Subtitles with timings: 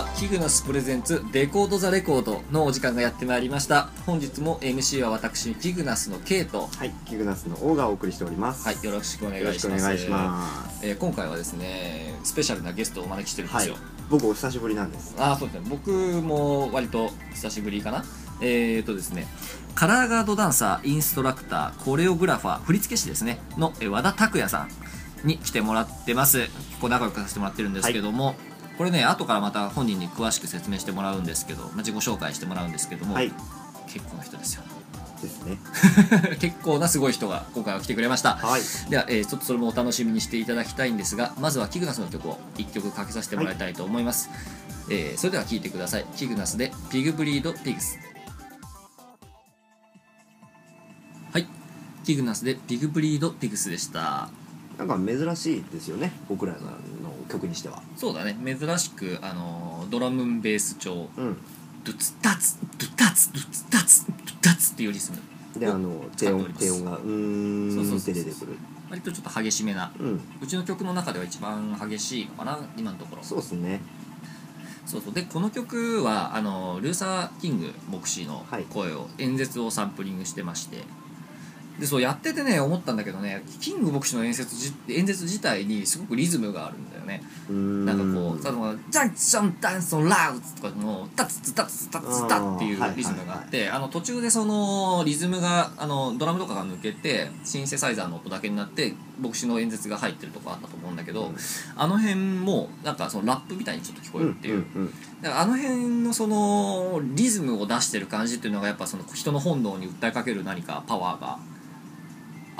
[0.00, 3.90] はキグナスプレゼンツレコードザレコードのお時間がやってまいりました。
[4.06, 8.66] 本日も MC は私キグナスの K とはい、キグナスのオーがお送りしております。
[8.66, 9.68] はいよろしくお願いします。
[9.68, 10.86] くお願いします。
[10.86, 13.76] えー今回はですねスペシャルなゲストをお招きしてるんですよ、
[14.08, 15.14] 僕お久しぶりなんです。
[15.18, 15.66] ああそうですね。
[15.68, 18.02] 僕も割と久しぶりかな。
[18.40, 19.26] えーとですね
[19.74, 23.38] カラーガードダンサーインストラクターコレオグラファー振付師ですね。
[23.58, 24.66] のえー和田拓也さ
[25.24, 26.38] んに来てもらってます。
[26.38, 28.36] 結構仲良くさせてもらってるんですけども、
[28.78, 33.32] これね後からまた本人に詳しく説明してもらうんですけど、まあ、自己紹介してもらうんですけども、はい、
[33.86, 34.62] 結構な人ですよ。
[35.20, 35.58] ですね。
[36.40, 38.36] 結構なすごい人が今回は来てくれました。
[38.36, 44.30] はい、では、えーちょっとそれもお楽しみにしていただきたいんですがまずはキグナスの曲を1曲かけさせてもらいたいと思います、
[44.88, 46.06] えーそれでは聴いてください。
[46.16, 47.98] キグナスで「ピグブリード・ピグス」
[51.32, 51.46] はい。
[52.04, 54.30] キグナスで「ピグブリード・ピグス」でした。
[54.78, 56.12] なんか珍しいですよね。
[56.28, 56.58] 僕らの
[57.30, 57.82] 曲にしては。
[57.96, 61.36] そうだね珍しく、あのードラムンベース調うん。
[61.84, 68.58] ドゥツタツドゥタツドゥツタツドゥタツっていうリズムで、あの低音低音がうーんうそうそうって出てくる。
[68.90, 70.20] 割とちょっと激しめなうん。
[70.42, 73.80] うちの曲の中では一番激しいのかな今のところそうですね。
[74.84, 80.78] そうそうでこの曲はあのルーサー・キング牧師のはい声を、演説をサンプリングしてまして
[81.80, 87.22] でそうやっててね思ったんだけどねキング牧師の演説じ演説自体にすごくリズムがあるんだよね。
[87.48, 101.36] なんかこう「例えばジャンクションダンスのラウズ」とかの「タツツタツタツタ」っていうリズムがあってあの途中でそのリズムがあのドラムとかが抜けてシンセサイザーの音だけになって牧師の演説が入ってるとこあったと思うんだけど、うん
[101.76, 104.94] あの辺もなんかそのラップみたいにちょっと聞こえうんるっていう、うんうん。
[105.22, 111.38] だからあの辺のそのリズムを出してる感じっていうのがやっぱその人の本能に訴えかける何かパワーが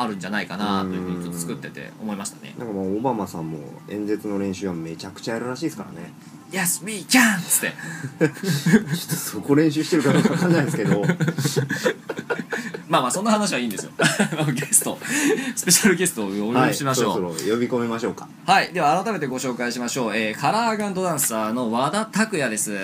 [0.01, 6.13] あるんじゃないかなというふうにちょっと作ってて思いましたねなんかもうオバマさんも演説の練習はめちゃくちゃやるらしいですからね。
[6.51, 7.73] 「Yes we can!」っつって
[8.19, 11.05] ちょっとそこ練習してるかどうかわかんないですけど。
[12.89, 13.93] まあまあそんな話はいいんですよ
[14.53, 14.99] ゲスト
[15.55, 18.27] スペシャルゲストをお呼びしましょうはい、そろそろ呼び込みましょうか。
[18.47, 22.77] はい、では改めてご紹介しましょう、えーカラーガンドダンサーの和田拓也です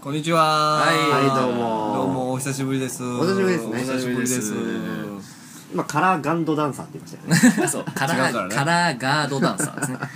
[0.00, 0.80] こんにちは。
[0.80, 3.04] はいはいどうもどうもお久しぶりです。
[3.04, 5.35] お久しぶりですねお久しぶりです。
[5.72, 7.68] 今カラーガンドダンサーって言いましたよね。
[7.68, 9.98] そうカラー違うからねカラーガードダンサーですね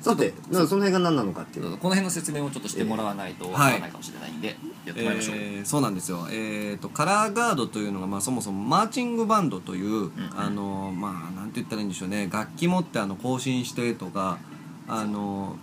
[0.00, 4.56] さて、なんかその辺が何なのかっていうこの辺の説明をちょっとしてもらわないとわからないかもしれないんで、
[4.86, 6.26] やってまいりましょう、えーそうなんですよ。
[6.30, 12.28] えっ、とカラーガードというのがまあそもそもマーチングバンドという、あのまあなんて言ったらいいんでしょうね。
[12.32, 14.38] 楽器持ってあの更新してとか
[14.86, 15.58] あの。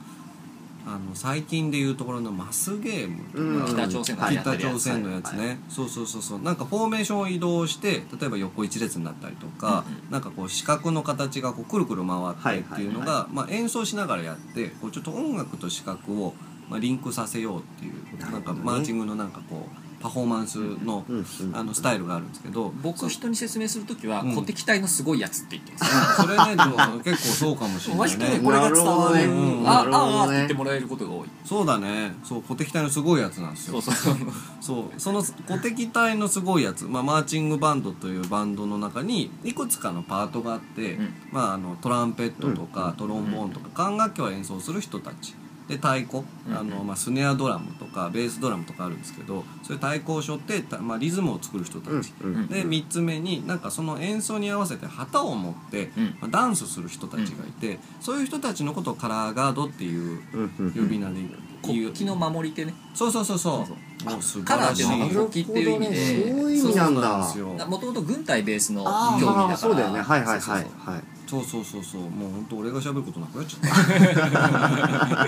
[0.87, 6.41] あの最近でいうところのマスゲームとか、うん北朝鮮がや北朝鮮のやつね、そうそうそうそう。
[6.41, 10.11] なんかフォーメーションを移動して例えば横一列になったりとか、うん。
[10.11, 16.33] なんかこう四角の形がこうくるくる回ってっていうのが、はいまあ、演奏しながらやってこうちょっと音楽と視覚を、
[16.69, 21.55] まあ、リンクさせようっていうなんかマーチングのなんかこうパフォーマンスの,、うんうん。
[21.55, 24.35] あのスタイルがあるんですけど僕人に説明するときは、うん。
[24.35, 28.39] 小敵隊のすごいやつって言ってます、それねでも結構そうかもしれないね。
[28.43, 29.63] これが伝わるね。
[29.65, 31.27] あああって言ってもらえることが多い。
[31.43, 32.13] そうだね。
[32.23, 33.81] そう小敵隊のすごいやつなんですよ。
[33.81, 34.15] そうそう
[34.61, 34.99] そう。
[34.99, 41.13] その小敵隊のすごいやつ、まあ、マーチングバンドというバンドの中にいくつかのパートがあって、うん。
[41.31, 45.33] まあ、あのトランペットとか、トロンボーンとか管楽器を演奏する人たち
[45.67, 56.05] で太鼓、うんあのまあ、スネアドラムとかベースドラムとかあるんですけどそういう太鼓を背負って、たまあ、リズムを作る人たち、うんうんで3つ目になんかその演奏に合わせて旗を持って、うん。
[56.21, 60.21] まあ、ダンスする人たちがいて、そういう人たちのことをカラーガードっていう
[60.57, 61.29] 呼び名で言う、
[61.63, 62.73] 国旗の守り手ね。
[62.93, 63.65] そうそうそうそう。
[63.65, 65.95] そうもう素カラーって晴らしい国旗っていう意味で。
[65.95, 67.17] そういう意味なんだ。
[67.19, 69.49] ですよもともと軍隊ベースの競あ技だから。
[69.49, 70.01] あそうだよね。
[70.01, 70.91] はいはいはいそうそうそう。
[70.93, 72.01] はいそうそうそうそう。
[72.01, 73.71] もう本当俺が喋ることなくなっちゃっ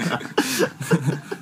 [0.10, 0.20] た。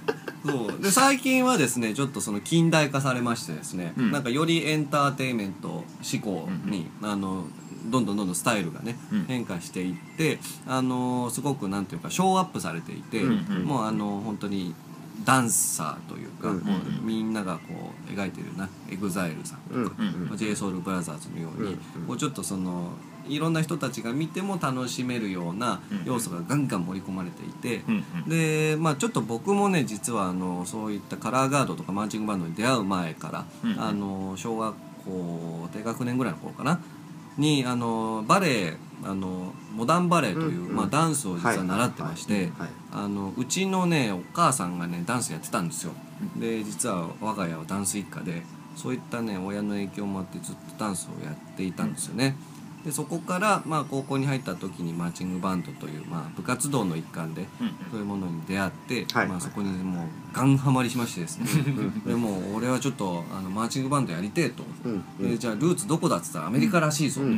[0.45, 0.81] そう。
[0.81, 4.11] で最近はですねちょっとその近代化されましてですね、うん。
[4.11, 7.45] なんかよりエンターテインメント志向に、あの
[7.87, 9.25] どんどんどんどんスタイルがね、うん。
[9.25, 14.73] 変化していってあのすごくなんていうかショーアップされていて、うんうんもうあの本当に
[15.23, 17.61] ダンサーというか、うんもうみんながこ
[18.07, 21.29] う描いてるな EXILE さんとか、うんうん j s o u l b r o t h e r s
[21.33, 22.07] のように、うんうん。
[22.07, 22.91] こうちょっとその
[23.27, 28.29] いろんな人たちが見ても楽しめるような要素がガンガン盛り込まれていて、うんうん。
[28.29, 34.75] でまあちょっと僕もね実はあのそういったカラーガードとかマーチングバンドに出会う前から、うんあの小学
[35.05, 36.79] 校低学年ぐらいの頃かな
[37.37, 38.73] にあのバレエ
[39.03, 40.75] あのモダンバレエという、うんうん。
[40.75, 42.51] まあ、ダンスを実は習ってまして、
[42.91, 45.91] あのうちのねお母さんがねダンスやってたんですよ。
[46.37, 48.41] で実は我が家はダンス一家で
[48.75, 52.37] そういったね親の影響もあってずっとダンスをやっていたんですよね、
[52.85, 59.27] でそこから、まあ、高校に入った時にマーチングバンドという、まあ、部活動の一環でうんそういうものに出会って、はい。
[59.27, 61.47] まあ、そこにもうガンハマりしましてですね。
[62.05, 65.31] でもう俺はちょっとあのマーチングバンドやりてえと、うんうん。
[65.31, 67.31] でじゃあルーツどこだっつったらアメリカらしいぞ、うんう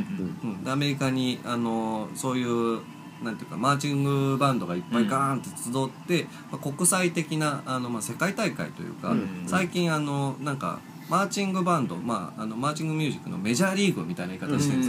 [0.46, 2.80] んでアメリカにあのそういう
[3.22, 9.44] なんていうかマーチングバンドがいっぱいガーンって集って、まあ、国際的なあの、まあ、世界大会というか、うん。
[9.46, 14.86] 最近あのなんかマーチングバンド、まあ、あのマーチングミュージックのメジャーリーグみたいな言い方してるんで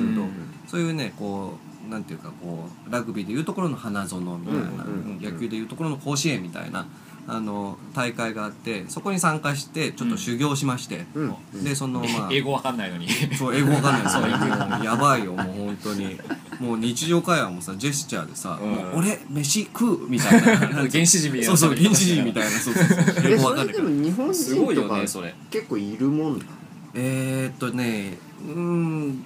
[0.67, 1.53] すそういうねこ
[1.87, 6.85] うなんていうかこうラグビーでいうところの花園みたいな、野球でいうところの甲子園みたいな
[7.29, 11.63] あの大会があってそこに参加してちょっと修行しまして、うん。
[11.63, 13.07] でそのまあ 英語わかんないのに。
[13.37, 14.83] そう英語わかんないですよもう。
[14.85, 16.19] やばいよもう本当に。
[16.59, 18.69] もう日常会話もさジェスチャーでさ「うん。
[18.71, 20.57] もう俺飯食う」みたいな。
[20.89, 21.57] 原始人みたいな。
[21.57, 22.49] そうそう原始人みたいな。
[22.49, 22.83] そうそう。
[22.83, 23.89] そう英え語わかんないから。
[23.89, 25.35] も日本すごい人とかよねそれ。
[25.51, 26.45] 結構いるもんだ
[26.95, 28.17] えー、っとね
[28.47, 29.25] うーん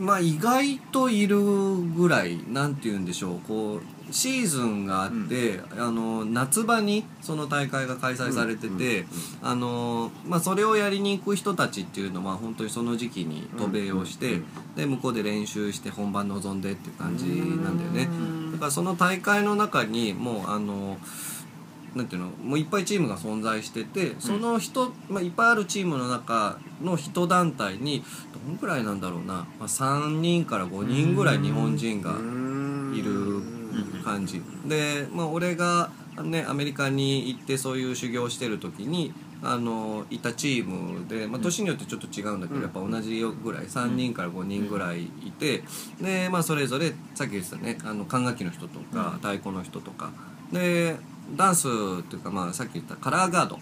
[0.00, 9.04] まあ意外といるぐらいなんて言うんでしょうこうシーズンがあって、あの夏場にその大会が開催されてて、
[9.42, 14.44] あのまあ、それをやりに行く人たちっていうのは本当にその時期に渡米をして、うん
[14.76, 18.08] で向こうで練習して本番臨んでっていう感じなんだよね。
[18.52, 20.98] だからその大会の中にもうあの
[21.94, 28.04] なんていうのもういっぱいチームが存在しててその人、まあ、いっぱいあるチームの中の人団体に
[28.46, 32.10] どんくらいなんだろうな、まあ、3人から5人ぐらい日本人が
[32.94, 33.55] いる
[34.04, 34.42] 感じ。
[34.66, 35.90] で、まあ、俺が、
[36.22, 39.12] ね、アメリカに行ってそういう修行してる時に
[39.42, 42.62] あのいたチームで、まあ、年によってちょっと違うんだけど、うん。
[42.62, 45.62] やっぱ同じぐらい3人から5人ぐらいいて
[46.00, 50.10] で、まあ、それぞれさっき言ってたねあの管楽器の人とか太鼓の人とか。
[50.52, 50.96] で
[51.36, 53.58] ダンスっていうか、まあ、さっき言ったカラーガード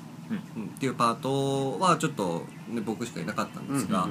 [0.56, 0.64] うん。
[0.64, 4.08] っていうパートはちょっと、ね、僕しかいなかったんですが、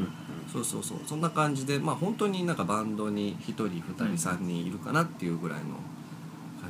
[0.51, 0.97] そうそうそう。
[1.05, 5.65] そんな感じでまあ本当になんかバンドに1人2人3人いるかなっていうぐらいの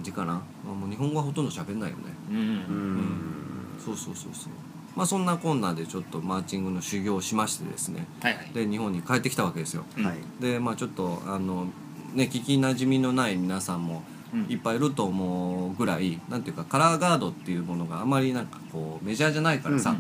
[0.04, 0.42] 感じかな、ま
[0.72, 2.04] あ、もう日本語はほとんど喋んないよね。
[2.30, 2.38] うん。
[2.38, 3.80] うん。
[3.84, 4.54] そうそうそうそう。
[4.96, 8.06] まあそんなこんなでちょっとマーチングの修行をしましてですね。
[8.22, 8.52] はいはい。
[8.54, 9.86] で日本に帰ってきたわけですよ。
[9.98, 10.06] うん。
[10.06, 10.18] はい。
[10.42, 11.68] でまあちょっとあの
[12.14, 14.04] ね聞きなじみのない皆さんも
[14.34, 14.46] うん。
[14.50, 19.96] いっぱいいると思うぐらいなんていうかカラーガードっていうものがあまりなんかこうメジャーじゃないからさ、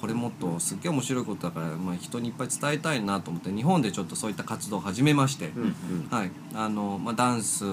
[0.00, 5.50] これもっとすっげえ面白いことだから、まあ、人にいっぱい伝えたいなと思って日本でちょっとそういった活動を始めまして、
[6.10, 6.30] はい。
[6.54, 7.64] あのまあ、ダンス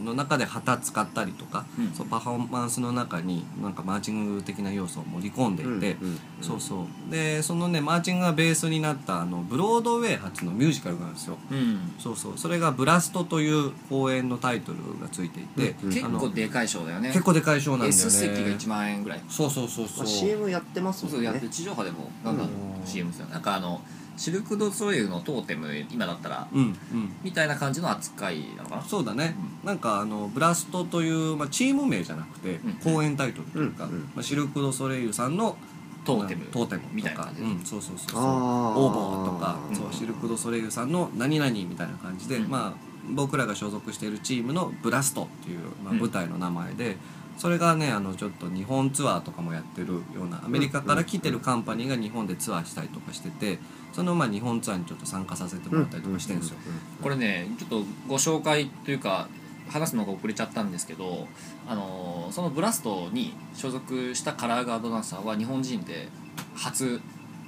[0.00, 1.92] の中で旗使ったりとか、うん。
[1.92, 5.98] そうパフォーマンスの中になんかマーチング的な要素を盛り込んでいて、
[6.40, 7.10] そうそう。
[7.10, 11.36] でそのねマーチングがベースになったあのブロードウェイ発のミュージカルがあるんですよ。
[11.50, 11.92] うん。
[11.98, 12.38] そうそう。
[12.38, 15.90] それが「ブラスト」という公演のタイトルがついていて、うん。
[15.90, 17.08] 結構でかいショーだよね。
[17.08, 17.96] 結構でかい賞なんだよね。
[17.98, 19.22] S 席が1万円ぐらい。
[19.28, 21.16] そうそうそうそうまあ CM やってますもね。
[21.16, 22.86] そうやって地上波でもガンガンうん。
[22.86, 23.80] CM ですよなんかあの
[24.16, 26.76] シルク・ドゥ・ソレイユのトーテム今だったらうんうん。
[27.22, 28.82] みたいな感じの扱いなのかな。
[28.82, 29.34] そうだね、
[29.64, 32.72] なんかあのブラストという、まあ、チーム名じゃなくて、うん。
[32.94, 35.56] 公演タイトルというか、うんうんまあ、シルク・ドゥ・ソレイユさんの
[36.04, 36.44] トーテム。
[36.46, 37.40] トーテムみたいな感じ。
[37.40, 38.20] でうん、そうそうそうそう。
[38.20, 38.78] あー。
[38.78, 39.76] オーボーとか、うん。
[39.76, 42.50] そうシルク・ドゥ・ソレイユさんの何々みたいな感じで、うん。
[42.50, 45.98] まあ僕らが所属しているチームのブラストっていう、まあ、うん。
[45.98, 46.98] 舞台の名前で、
[47.40, 53.58] それがねあのちょっと日本ツアーとかもやってるようなアメリカから来てるカンパニーが日本でツアーしたりとかしてて
[53.94, 56.58] そのまあ日本ツアーにちょっと参加させてもらったりとかしてるんですよ。
[57.02, 59.26] これねちょっとご紹介というか
[59.70, 61.28] 話すのが遅れちゃったんですけど、
[61.66, 66.08] あのーそのブラストに所属したカラーガードダンサーは日本人で
[66.54, 67.00] 初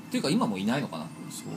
[0.08, 1.06] っていうか今もいないのかな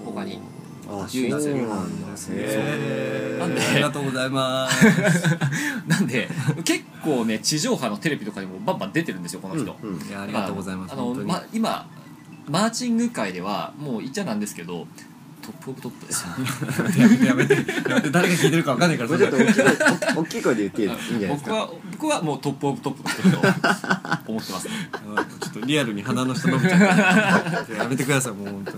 [0.06, 0.40] 他に。
[0.88, 1.32] あ唯一。
[1.32, 2.36] そうなんですね。
[2.40, 4.86] へーなんでありがとうございます。
[5.88, 6.30] なんで
[6.64, 10.08] 結構ね地上波のテレビとかにもバンバン出てるんですよこの人、うんうん。
[10.08, 10.94] いやありがとうございます。
[10.94, 11.14] あの。
[11.14, 11.88] ま、今
[12.50, 14.86] マーチング界ではもう言っちゃなんですけど
[15.42, 16.26] top of top です。
[16.26, 17.54] よやめてやめて。
[17.90, 20.82] やめて誰が聞いてるかわかんないからもうちょっと大きい声大きい声で言って
[21.14, 21.52] いいんじゃないですか？
[21.52, 24.68] 僕は僕はもう top of top だと思ってます。
[24.68, 24.74] ね
[25.08, 28.72] うんちょっとリアルに鼻の下伸びちゃった やめてくださいもう本当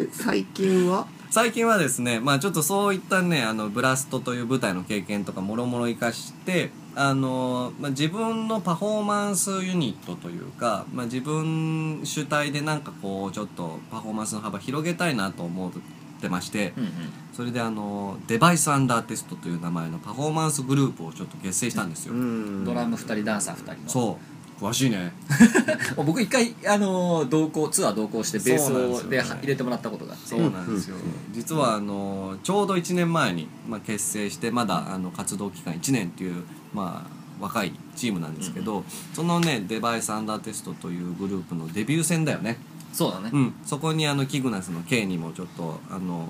[0.00, 1.06] え最近は？
[1.30, 6.70] 最近はですねまあちょっとそういったねあのブラストという舞台の経験とかもろもろ生かして
[7.00, 15.72] あの、まあ、自分のパフォーマンスユニットというか、まあ、自分主体でなんかこうちょっとパフォーマンスの幅広げたいなと思っ
[16.20, 16.90] てましてうんうん。
[17.32, 22.64] それであのデバイスアンダーテストという名前のパフォーマンスグループをちょっと結成したんですよ、ん。
[22.64, 23.88] ドラム2人ダンサー2人の。
[23.88, 24.38] そう。
[24.58, 25.12] 詳しいね。
[26.04, 28.84] 僕一回あのー同行ツアー同行してベースでね。
[28.86, 30.26] をで入れてもらったことがあって。
[30.26, 30.96] そうなんですよ、
[31.32, 38.84] 実はあのちょうど1年前に、まあ、結成してまだあの活動期間1年っていう、まあ、若いチームなんですけど、
[39.14, 42.58] そのねデバイスアンダーテストというグループのデビュー戦だよね、
[42.92, 43.30] そうだね。
[43.32, 46.28] うん、そこにあのキグナスの K にもちょっとあの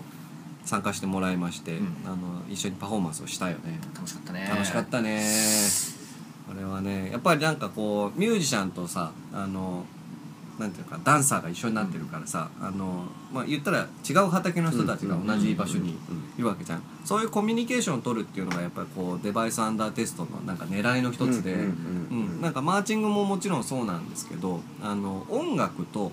[0.65, 1.97] 参加してもらいまして、うん。
[2.05, 2.17] あの
[2.51, 3.81] 一緒にパフォーマンスをしたよね。
[3.95, 4.47] 楽しかったね。
[4.51, 5.23] 楽しかったね。
[6.51, 9.85] あれはねやっぱりなんかこうミュージシャンとさあの
[10.59, 16.83] なんていうかダンサーが一緒になってるからさ、あのまあ言ったら違う畑の人たちが同じ場所にいるわけじゃん。
[17.05, 21.57] そういうコミュニケーションを取るっていうのがやっぱりこうデバイスアンダーテストのなんか狙いの一つで、
[22.41, 26.11] なんかマーチングももちろんそうなんですけどあの音楽と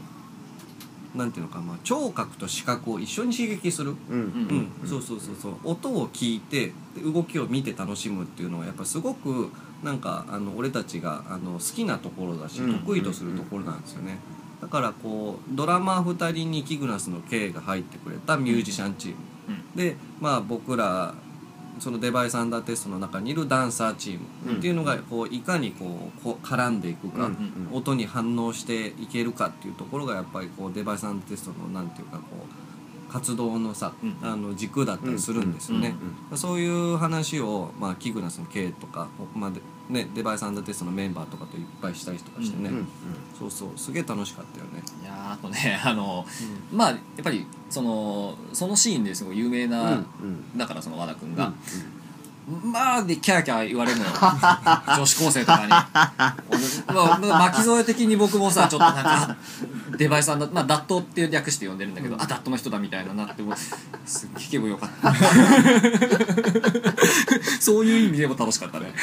[1.16, 4.70] なんていうのか、まあ、聴覚と視覚を一緒に刺激する、うん。
[4.84, 4.88] うん。
[4.88, 5.56] そうそうそうそう。
[5.64, 9.50] 音を聞いてで動きを見て楽しむっていうのはやっぱすごく
[9.86, 12.80] なんかあの俺たちがあの好きなところだし、うん。
[12.80, 14.18] 得意とするところなんですよね。
[14.60, 19.18] だからこうドラマー2人にキグナスの K が入ってくれたミュージシャンチーム、
[19.50, 19.78] うん。
[19.78, 21.14] でまあ僕ら
[21.80, 32.24] そのデバイスアンダーテストの中にいるダンサーチームっていうのがこういかにこうこう絡んでいくか、うん音に反応していけるかっていうところがやっぱりこうデバイスアンダーテストのなんていうかこ
[33.10, 35.96] う活動のさ、うんあの軸だったりするんですよね、
[36.36, 42.88] そういう話を、まあ、キグナスの K とか、まあでね、デバイステストのメンバーとかといっぱいしたりとかしてね、うんうん
[43.38, 46.26] そうそうすげえ楽しかったよね、いやーあとね あの、
[46.72, 50.58] まあやっぱりそのそのシーンですごい有名な、うんうん。
[50.58, 51.52] だからその和田君が、
[52.64, 54.12] まあでキャーキャー言われるのよ。
[54.96, 55.74] 女子高生とかに。
[56.50, 56.60] 俺
[56.96, 59.36] まあまあ巻き添え的に僕もさちょっとなんか
[59.98, 63.56] デバイスさんだまあダットって略して呼んでるんだけど、あダットの人だみたいななってもう。
[64.06, 65.14] すっげえ気分よかった。
[67.60, 68.94] そういう意味でも楽しかったね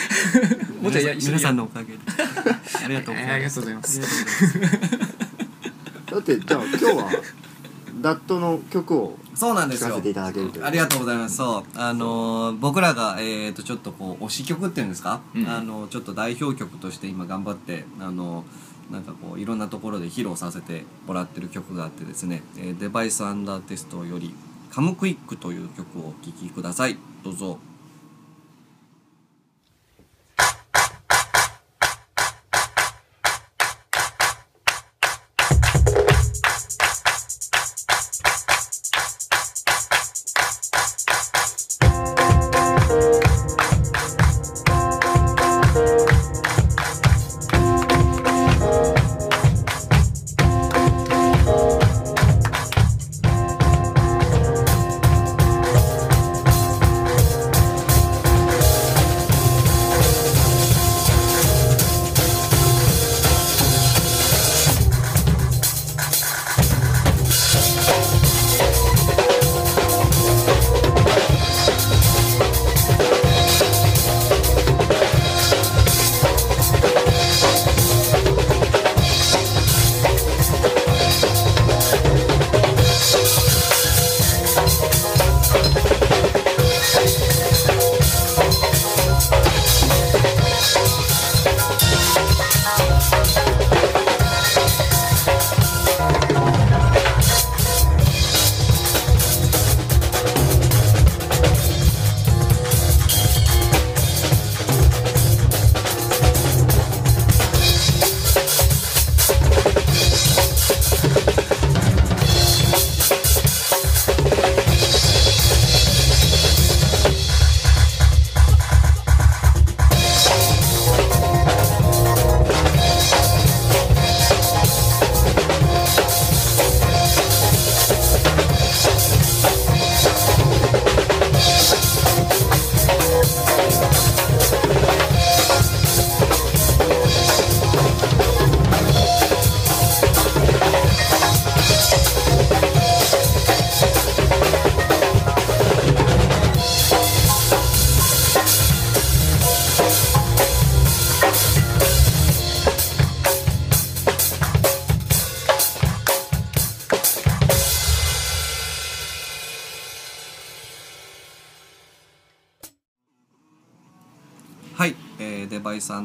[0.83, 1.99] もうちょいや一緒にや皆さんのおかげで。
[2.85, 4.01] ありがとうございます、えーありがとうございます。
[6.13, 7.11] だってじゃあ今日は
[8.03, 9.91] ダットの曲をそうなんですよ。
[9.91, 10.65] 聴かせていただけるという。
[10.65, 11.37] ありがとうございます。
[11.37, 11.79] そう。
[11.79, 15.49] あのー僕らがえー、とちょっとこう推し曲っていうんですか、うん。
[15.49, 18.45] あのちょっと代表曲として今頑張ってあの
[18.91, 24.35] なんかこういろんなところで披露させてもらってる曲があってですね、えーデバイスアンダーテストより
[24.71, 26.99] 「カムクイック」という曲をお聴きください。
[27.25, 27.59] どうぞ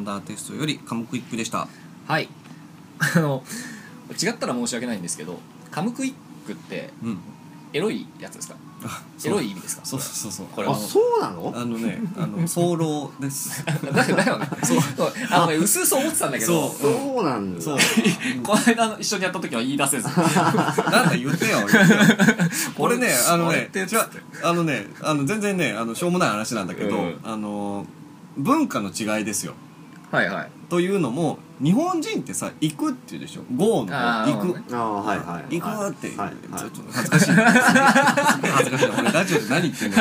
[0.07, 1.67] ダーテストより「カムクイック」でした。
[2.07, 2.29] はい。
[2.99, 3.43] あの
[4.21, 5.37] 違ったら申し訳ないんですけど
[5.69, 6.13] カムクイッ
[6.47, 7.19] クってうん。
[7.73, 8.55] エロいやつですか？
[8.85, 9.85] あエロい意味ですか？
[9.85, 10.45] そうそうそう。
[10.47, 10.73] これは。
[10.73, 11.53] あそうなの？
[11.53, 13.63] あのねあの早漏です。
[13.67, 14.47] だだよね。
[14.63, 14.79] そう。
[15.29, 16.69] あのねうすうす思ってたんだけど。
[16.69, 16.91] そう。
[16.93, 17.61] そうなんだ。
[17.61, 17.77] そう。
[18.41, 20.07] この間の一緒にやった時は言い出せず。
[20.07, 21.67] なんか言ってよ。
[21.67, 21.99] 言ってよ
[22.77, 23.85] これねあのね違う。
[24.41, 27.19] あのねあの全然ねあのしょうもない話なんだけど、うん。
[27.25, 27.85] あの
[28.37, 29.53] 文化の違いですよ
[30.17, 30.49] はいはい。
[30.69, 33.41] というのも日本人ってさ行くっていうでしょ？
[33.89, 34.75] あー行く。
[34.75, 37.31] ああはいはい行くって、はいちょはいっと恥ずかしい。
[37.31, 38.89] 恥ずかしい。
[38.99, 39.97] 俺ラジオで何言ってんの？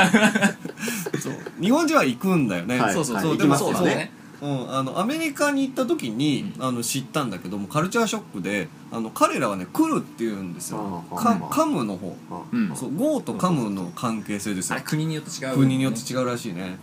[1.21, 1.35] そう。
[1.61, 3.39] 日本人は行くんだよね、はいそうそうはいそう。
[3.39, 3.85] でも行きますよね。
[3.85, 4.13] そうだね。
[4.43, 11.05] うん、あのアメリカに行った時に、あの知ったんだけどもカルチャーショックであの彼らはね来るって言うんですよ。
[11.11, 12.15] あーカムの方。
[12.31, 12.77] あうん。
[12.77, 14.81] そう GO とカムの関係性ですよ。
[14.85, 16.77] 国によって違う国によって違うらしいね。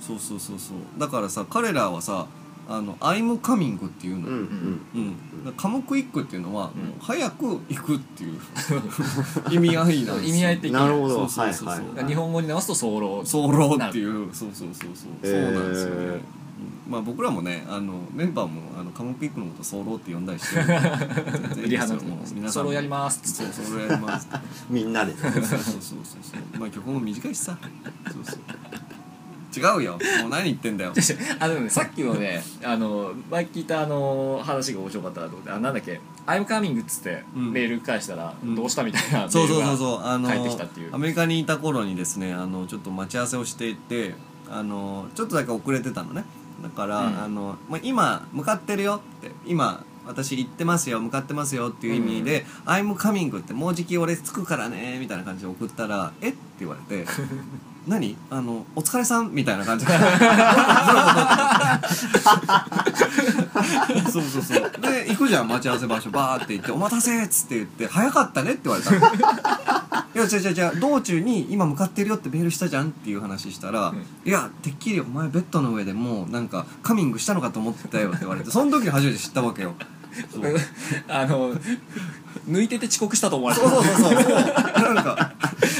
[0.00, 0.78] そうそうそうそう。
[0.98, 2.26] だからさ彼らはさ
[2.68, 6.94] あの「I'm coming」っていうの、うんうんうん、だからカムクイックっていうのは、うん。
[7.00, 8.40] 早く行くっていう。
[9.50, 10.28] 意味合いなんですよ。
[10.28, 11.14] 意味合い的になるほど。
[11.14, 11.68] そうそうそうそう。
[11.68, 13.24] はいはい日本語に直すと早漏。
[13.24, 14.28] 早漏っていう。
[14.32, 15.54] そうそうそうそう、へー。
[15.54, 16.08] そうなんですよね、う
[16.88, 16.92] ん。
[16.92, 20.78] まあ僕らもねあのメンバーもあのカムクイックのこと早漏って呼んだりしてる 全
[21.54, 22.00] 然いいですよ。
[22.02, 22.50] もう皆さんも。
[22.50, 23.20] ソロやります。
[23.24, 24.28] そうってそれやります。
[24.68, 25.16] みんなで。
[25.16, 25.60] そうそうそうそう
[26.22, 26.60] そう。
[26.60, 27.56] まあ曲も短いしさ。
[28.12, 28.38] そうそう
[29.56, 29.92] 違うよ。
[29.92, 30.92] もう何言ってんだよ。
[31.40, 35.50] あでもねさっきのねあの前聞いたあの話が面白かったなと思って。
[35.50, 37.52] あなんだっけ「I'm coming」っつってうん。
[37.52, 38.54] メール返したら「うん。
[38.54, 40.00] どうした?」みたいなメそうそうールがそうそう。
[40.04, 40.94] あの帰ってきたっていう。
[40.94, 44.14] アメリカにいた頃にですねあのちょっと待ち合わせをしていて
[44.50, 46.24] あのちょっとだけ遅れてたのね。
[46.62, 47.22] だから、うん。
[47.24, 56.30] あのまあ、今向かってるよって今私行ってますよ向かってますよっていう意味で「I'm coming」ってもうじき俺着くからねみたいな感じで送ったら「え？
[56.30, 57.06] っ?」て言われて
[57.86, 58.16] 「何？
[58.30, 59.86] あのお疲れさん」みたいな感じ。
[59.86, 59.92] で
[64.10, 64.72] そうそうそう。
[64.80, 66.10] で行くじゃん待ち合わせ場所。
[66.10, 68.98] バーって行って「お待たせ」っつって言って「早かったね」って言われたの。
[70.14, 70.80] いや違う違う違う。
[70.80, 73.98] 道中に今向かってるよってメールしたじゃんっていう話したら「うん。
[74.24, 79.74] いやてっきりお前ベッドの上でもうなんかカミングしたのかと思ってたよ」って言われてその時に初めて知ったわけよ
[81.08, 81.54] あの
[82.48, 84.94] 抜いてて遅刻したと思われてそうそうそうそう。
[84.94, 85.34] なんか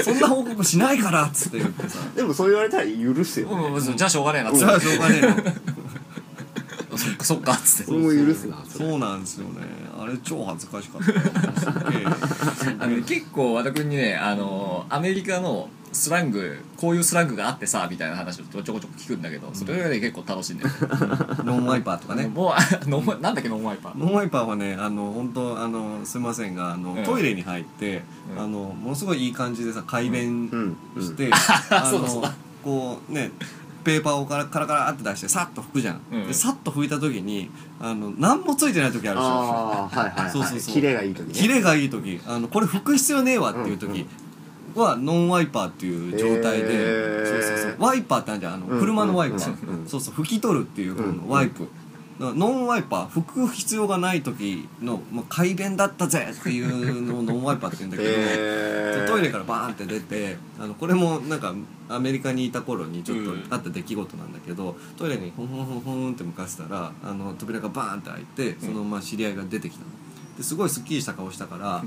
[0.05, 1.99] そんな報告しないからっつって言ってさ。
[2.15, 4.51] でもそう言われたら許すよ、うんうんじゃあしょうがねえな。
[4.51, 7.93] っつっじゃあしょうがねえそっかそっかっつって。
[7.93, 8.89] 俺も許すなそれ。
[8.89, 9.61] そうなんですよね。
[9.99, 12.85] あれ超恥ずかしかった。
[12.85, 20.71] あの結構和田君にねあのアメリカのスラングこういうスラングがあってさみたいな話をちょこちょこ聞くんだけどそれがね結構楽しいんだよ
[21.45, 22.27] ノンワイパーとかね。
[22.29, 23.99] もうあノンワイなんだっけノンワイパー。
[23.99, 28.03] ノンワイパーはねあの本当あのすいませんがあの、うんトイレに入って、
[28.35, 30.77] うんあのものすごいいい感じでさ改便うん。
[30.97, 31.03] うん。
[31.03, 31.31] して、
[31.71, 32.23] あのそうだそう。
[32.23, 33.31] だこうね
[33.85, 36.27] ペーパーをカラカラカラって出してさっと拭くじゃん、うん。
[36.27, 39.31] でさっと拭いた時にあの何もついてない時あるでしょ。
[39.31, 40.31] ああはいはいはい。
[40.31, 40.75] そうそうそう。
[40.75, 41.33] キレがいい時ね。
[41.33, 42.21] キレがいい時。
[42.27, 44.07] あのこれ拭く必要ねえわっていう時
[44.81, 47.77] はノンワイパーっていう状態で、そうそうそう。
[47.79, 48.55] ワイパーってあるじゃん。
[48.55, 49.89] あのうん車のワイパー、うんうん。
[49.89, 51.69] そうそう拭き取るっていう方うんのワイプ、
[52.19, 59.07] ノンワイパー拭く必要がない時の、まあ、改便だったぜっていうのをノンワイパーって言うんだけど、へー。
[59.07, 61.55] トイレからバーンって出てあのこれもなんか
[61.89, 63.43] アメリカにいた頃にちょっうん。
[63.43, 69.91] とあった出来事なんだけど、トイレにホンホンホンホンって向かせたらあの扉がバーンって開いてそのまま知り合いが出てきたの。
[70.37, 71.83] ですごいすっきりした顔したから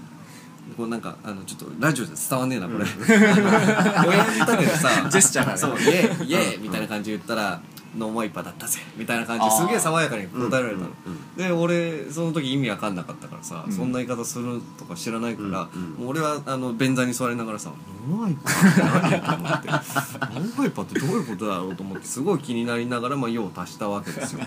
[0.77, 5.57] こうなんかあのちょっとラジオで伝わんねえなこれ、あの 親父だけどさジェスチャーがね。
[5.57, 7.61] そうイエーイイエーイみたいな感じで言ったら
[7.97, 10.89] ノンワイパーだったぜみたいな感じですげえ爽やかに答えられたの、
[11.35, 13.73] で俺その時意味わかんなかったからさ、うん。
[13.73, 17.71] そんな言い方するとか知らないから、うんうんもう俺はあの便座に座りながらさ
[18.09, 19.17] 「ノンワイパーって。
[19.17, 24.45] 何?」と思って「ノンワイパーってどういうことだろう?」と思ってすごい気になりながら、まあ、用を足したわけですよ。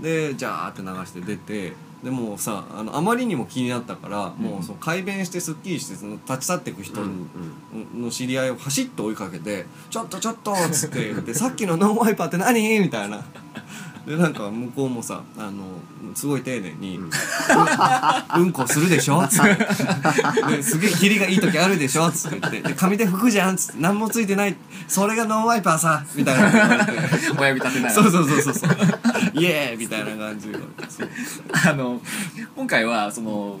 [0.00, 7.30] でジャーって流して出てでもうさあのあまりにも気になったから、もうその改便してすっきりしてその立ち去っていく人うん
[7.94, 13.22] うんの知り合いを走って追いかけて「ちょっとちょっと」っつって言って「さっきのノンワイパーって何?」みたいな。
[14.06, 15.62] でなんか向こうもさあの
[16.16, 17.10] すごい丁寧に「うん、
[18.42, 20.56] うんこするでしょ?」っつって。
[20.56, 24.56] ですげえキリがいい時あるでしょ?」っつって言って「で紙で拭くじゃん」っつって「何もついてない。
[24.88, 26.86] それがノンワイパーさ」みたいな
[27.38, 28.70] 親指立てないそうそうそうそうそう。
[29.34, 29.78] イエーイ！
[29.78, 30.48] みたいな感じ
[31.68, 32.00] あの
[32.56, 33.58] 今回はその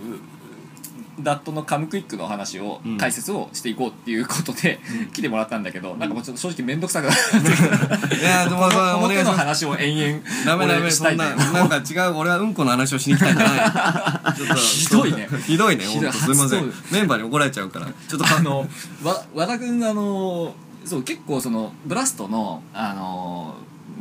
[1.20, 2.98] ダットのカムクイックの話を、うん。
[2.98, 4.80] 解説をしていこうっていうことで、
[5.12, 9.64] 来てもらったんだけどなんかもうちょっと正直面倒くさくなって いやでもこまあの手のお願いします。
[9.64, 14.34] 話を延々ダメダメ俺したいそんななんか違う俺はうんこの話をしに来たんじゃない。
[14.36, 15.28] ちょっとひどいね。
[15.46, 16.10] ひどいねひどい。
[16.10, 16.70] 本当すいません。
[16.70, 17.86] 初メンバーに怒られちゃうから。
[17.86, 18.66] ちょっとかあの
[19.02, 23.54] わ和田君あのそう結構そのブラストのあの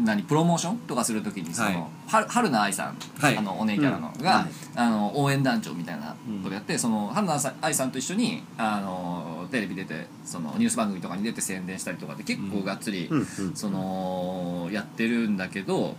[0.03, 2.23] 何プロモーションとかするときにその、はい。
[2.23, 3.37] は春菜愛さん、はい。
[3.37, 4.21] あのお姉キャラの、が、うん。
[4.23, 4.45] はい。
[4.75, 13.19] あの応援団長みたいなことやって、その春菜愛さんと一緒にあのテレビ出てそのニュース番組とかに出て宣伝したりとかで結構がっつり、うん。
[13.19, 13.25] うん。
[13.55, 15.95] そのやってるんだけど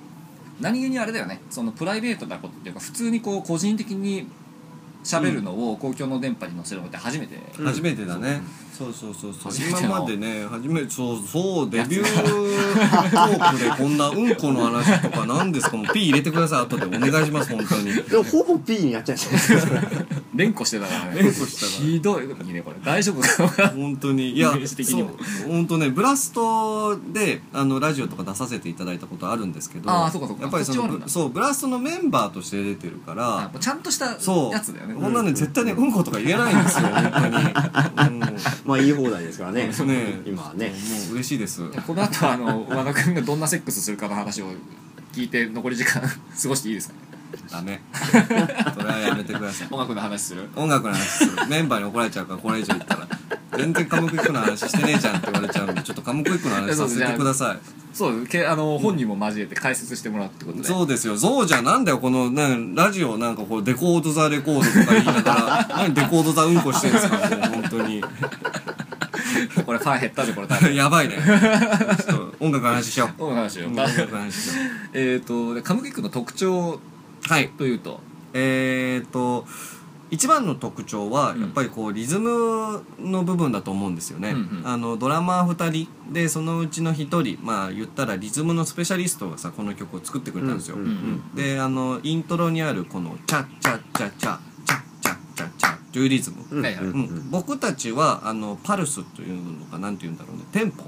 [0.61, 1.41] 何気にあれだよね。
[1.51, 4.29] そのプライベートなことっていうか普通にこう個人的に
[5.05, 8.41] 喋るのを公共の電波に載せるのって初めて、うん初めてだね、
[8.73, 9.53] そうそうそうそう。
[9.53, 9.81] 初めての。
[9.81, 15.77] 今までね初めそうそうデビュートークでこんなうんこの話とか何ですか？
[15.77, 17.95] もう P 入れてください後でお願いします本当に。
[17.95, 19.61] でもほぼ P になっちゃうんですよ
[20.35, 21.23] 連呼してたからね。
[21.23, 21.79] 連呼してたから。
[21.91, 22.77] ひどいねこれ。
[22.83, 23.69] 大丈夫かな？
[23.69, 24.31] 本当に。
[24.31, 25.11] いやイメージ的にも。
[25.11, 30.43] そう本当ねブラストであのラジオとか出させていただいたことあるんですけどあーそうかそうか。
[30.43, 31.05] やっぱりそそっちはあるんだ。
[31.05, 34.95] のそうブラストのメンバーとして出てるかあらちゃんとしたそうやつだよね。
[34.95, 37.37] こんなね絶対ねうんことか言えないんですよ本当に、
[38.17, 39.67] うんまあ言い放題ですからね。
[39.67, 39.73] ね。
[40.25, 40.69] 今はね。
[40.69, 40.75] も
[41.11, 41.63] う嬉しいです。
[41.87, 44.47] この後あの和田君がどんなセックスするかの話を
[45.13, 46.03] 聞いて残り時間
[46.43, 47.01] 過ごしていいですかね？
[47.51, 47.81] ダメ。
[48.75, 49.69] それはやめてください。
[49.73, 50.49] 音楽の話する？
[50.55, 51.33] 音楽の話する。
[51.49, 53.09] メンバーに怒られちゃうからこれ以上言ったら
[53.57, 57.59] 全然カムクイックの話してねえじゃんって言われちゃうんでちょっとカムクイックの話させてください。
[57.93, 60.65] そうけあの本人も交えて解説してもらうってことで。
[60.65, 61.17] そうですよ。
[61.17, 65.77] そうじゃんなんだよこのなんラジオなんかこうデコードザレコードとか言いながら。
[65.77, 68.03] 何デコードザうんこしてんですかもう本当に。
[69.67, 70.73] これファン減ったでこれ多分。
[70.75, 71.17] やばいね。
[71.17, 73.25] ちょっと音楽の話しよう。
[73.25, 74.53] 音楽の話よ音楽の話しよ
[74.95, 76.81] えっとでカムキックの特徴う
[77.29, 77.51] はい。
[77.51, 78.01] というと。
[78.35, 79.47] えー、と
[80.13, 81.41] 一番の特徴はうん。
[81.41, 84.67] やっぱりこうリズムの部分だと思うんですよね、うんうん。
[84.67, 100.85] あのドラマー2人でそのうちの1人まあ言ったらリズムのスペシャリストがさこの曲を作ってくれたんですよ、うんうんうんであのイントロにあるこの「チャッチャッチャッチャチャッチャッチャッチャ」というリズム、うんうん僕たちはあのパルスというのかなんて言うんだろうねテンポ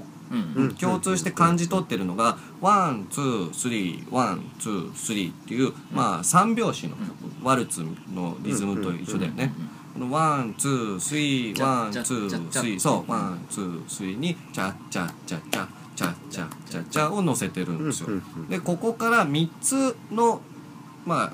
[0.79, 7.01] 共通して感じ取ってるのが「one two three one two three」っていう、まあ三拍子の曲、
[7.43, 9.53] ワルツのリズムと一緒だよね。
[9.93, 18.09] この one two three one two three そう one two three にチャッチャッチャッチャチャッチャッチャッチャを乗せてるんですよ。
[18.49, 20.41] でここから3つの
[21.05, 21.33] まあ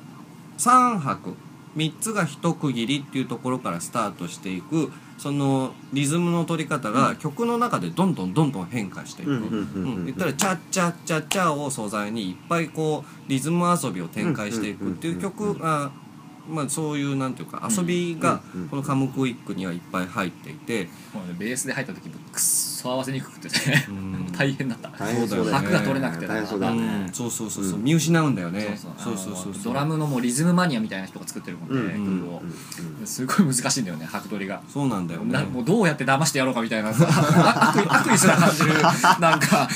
[0.60, 1.34] 3拍
[1.76, 9.32] 3つが一区切りっていうところからスタートしていくそのリズムの取り方が曲の中でどんどんどんどん変化していく。
[9.32, 15.92] うんうんうんうん言ったら「チャッチャッチャッチャ」を素材にいっぱいこうリズム遊びを展開していくっていう曲が、
[16.50, 23.86] まあ、そういうなんていうか遊びがうんうんこの「カムクイック」にはいっぱい入っていて、もうねベースで入った時もくっそ合わせにくくてね。
[23.90, 24.11] うん
[24.42, 24.90] 大変だった。
[24.90, 25.52] 大変そうだよね。
[25.52, 27.06] 拍が取れなくて大変そうだね。
[27.06, 27.74] ん、そうそうそうそう。
[27.76, 27.84] うん。
[27.84, 28.78] 見失うんだよね。
[28.78, 29.18] そうそう。
[29.18, 32.22] そうそうそうドラムのもうリズムマニアみたいな人が作ってるもんね、うん
[33.06, 34.62] すごい難しいんだよね拍取りが。
[34.72, 35.34] そうなんだよね。
[35.34, 38.74] なもうどうやって騙してやろうかみたいなさ悪意悪意すら感じる
[39.20, 39.70] なんか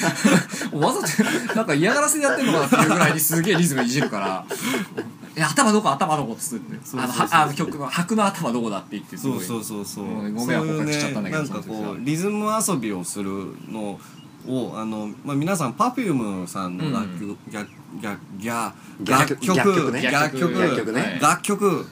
[0.74, 4.46] わざとなんか嫌がらせでやってんのかなっていうぐらいにすげえリズムいじるから
[5.36, 6.80] 「いや頭どこ頭どこ」っつって。
[6.84, 9.44] そうそうそうあのはあの曲の拍の頭どこだって言ってすごい。
[9.44, 10.06] そうそうそうそう。
[10.06, 11.90] もうご迷惑おかけしちゃったんだけどそういうねなんかその時は。
[11.90, 14.00] こうリズム遊びをするの
[14.48, 20.62] をあの、まあ、皆さん Perfume さんの楽曲、逆逆逆逆曲逆曲
[21.22, 21.86] 楽曲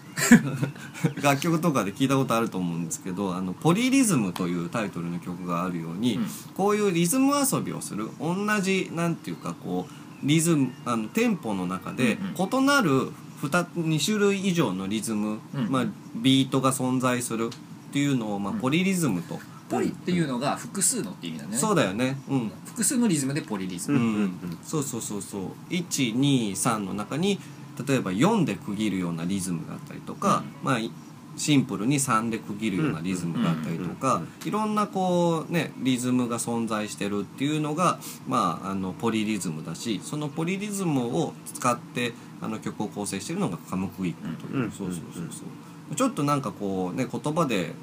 [1.21, 1.59] 楽曲。
[1.59, 6.25] とかで聞いたことあると思うんですけど「あのポリリズム」というタイトルの曲があるように、うん。
[6.55, 13.11] こういうリズム遊びをする同じなんていうかこうリズムあのテンポの中でうん異なる
[13.49, 15.69] 2, 2種類以上のリズム、うん。
[15.69, 15.85] まあ、
[16.15, 17.49] ビートが存在する
[17.89, 18.59] っていうのを、まあ、うん。
[18.59, 19.39] ポリリズムと、
[19.73, 21.67] ポリっていうのが複数のって意味なんだよね。
[21.67, 22.17] そうだよね。
[22.29, 22.51] うん。
[22.65, 25.41] 複数のリズムでポリリズうム、ん、そうそうそうそう。
[25.69, 27.39] 123の中に
[27.87, 30.91] 例えば4で区切るようなリズムがあったりとか、まあい
[31.35, 44.71] シンプルに3で区切るようなリズムがあったりとか、いろんなこうねリズムが存在してるっていうのがまああのポリリズムだしそのポリリズムを使ってあの曲を構成してるのがカムクイックという、うん。
[44.71, 45.43] そうそうそうそ
[45.91, 45.95] う。
[45.95, 47.73] ちょっとなんかこうね言葉で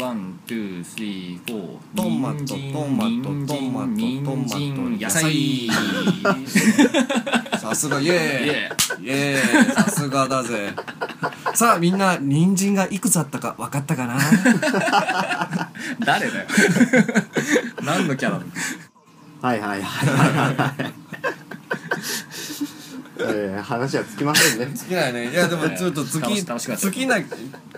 [0.00, 2.56] one, two, three, four トマトト
[2.88, 4.54] マトトマト人参トマト
[5.02, 5.68] 野菜。
[7.52, 9.04] さ さすがイエーイ。
[9.04, 9.10] イイ。
[9.10, 9.74] エーイ。
[9.74, 10.72] さすがだぜ。
[11.54, 14.18] さあみんな人参がいくつあったか分かったかな？
[16.04, 16.46] 誰だよ。
[17.84, 18.40] 何のキャラ？
[19.42, 20.92] はいはいはいはい
[23.20, 24.66] えー話はつきませんね。
[24.66, 25.30] 好きだよね。
[25.30, 26.82] いやでもちょっと月楽し楽しかった。
[26.82, 27.16] 月な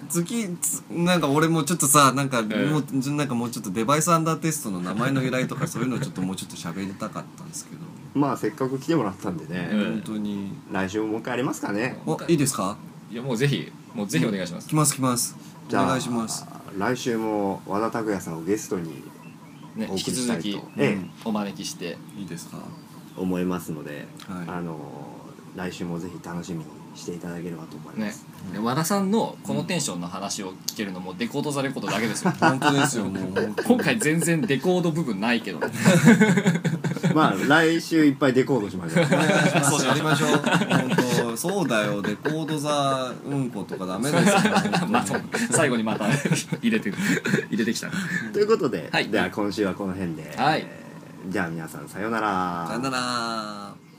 [0.09, 7.83] 月つなんか俺もちょっとさなんかもう、なんかもうちょっとデバイスアンダーテストの名前の由来とかそういうのちょっともうちょっと喋りたかったんですけど、
[8.14, 10.53] まあせっかく来てもらったんでね、うん本当に。
[10.72, 11.96] 来週ももう一回ありますかね。
[12.07, 12.76] おいいですか
[13.11, 14.68] いやもうぜひもうぜひお願いします。
[14.68, 15.37] 来ます来ます。
[15.66, 16.44] おじゃあ願いします。
[16.79, 19.03] 来週も和田拓也さんをゲストに
[19.79, 20.50] お送ね引きりしたいと。
[20.50, 21.11] 続きええ。
[21.24, 21.96] お招きして。
[22.18, 22.59] いいですか？
[23.16, 24.48] 思いますので、はい。
[24.48, 24.79] あの
[25.56, 28.12] 来週もぜひ楽しみにしていただければと思いまね。
[28.12, 32.32] す、で和田さんのこのテンションの話を聞けるのもデコードザレコードだけですよ。
[32.40, 33.54] 本当ですよもう。
[33.64, 35.60] 今回全然デコード部分ないけど。
[37.14, 39.06] まあ来週いっぱいデコードしましょう。
[39.06, 39.86] お願いします。
[39.86, 40.30] やりましょう。
[40.30, 40.90] 本
[41.30, 42.02] 当そうだよ。
[42.02, 44.34] デコードザうんことかダメですよ。
[44.88, 46.06] まあそう最後にまた
[46.62, 46.92] 入れて
[47.50, 47.88] 入れてきた。
[48.32, 49.08] ということで、はい。
[49.08, 50.60] では今週はこの辺で、はい。
[50.60, 50.80] えー
[51.28, 52.66] じゃあ皆さんさようなら。
[52.66, 53.89] さよなら